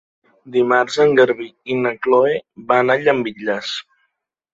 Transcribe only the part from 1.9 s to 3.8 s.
Chloé van a Llambilles.